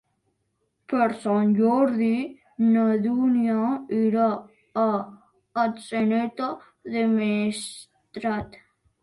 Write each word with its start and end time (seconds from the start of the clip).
Per 0.91 1.07
Sant 1.25 1.51
Jordi 1.57 2.13
na 2.69 2.85
Dúnia 3.03 3.59
irà 3.99 4.25
a 4.85 4.87
Atzeneta 5.67 6.49
del 6.97 7.15
Maestrat. 7.21 8.61